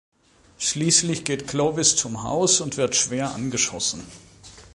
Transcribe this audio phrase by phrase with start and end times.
[0.57, 4.01] Schließlich geht Clovis zum Haus und wird schwer angeschossen.